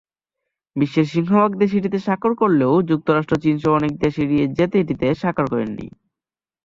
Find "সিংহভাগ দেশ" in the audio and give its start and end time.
1.13-1.71